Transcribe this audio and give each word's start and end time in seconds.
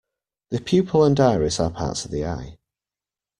The 0.49 0.59
pupil 0.59 1.03
and 1.03 1.19
iris 1.19 1.59
are 1.59 1.69
parts 1.69 2.05
of 2.05 2.09
the 2.11 2.25
eye. 2.25 2.57